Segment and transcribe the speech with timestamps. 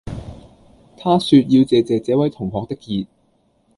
[0.97, 3.05] 他說要謝謝這位同學的熱